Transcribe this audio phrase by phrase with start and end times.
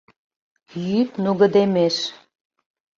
[0.87, 1.95] Йӱд нугыдемеш.